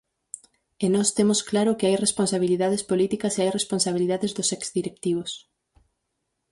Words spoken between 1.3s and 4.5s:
claro que hai responsabilidades políticas e hai responsabilidades dos